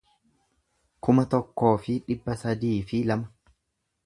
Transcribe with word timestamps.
kuma 1.07 1.25
tokkoo 1.33 1.75
fi 1.83 1.99
dhibba 2.09 2.39
sadii 2.45 2.75
fi 2.93 3.03
lama 3.13 3.35